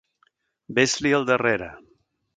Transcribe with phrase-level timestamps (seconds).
[0.79, 1.71] Ves-li al darrere!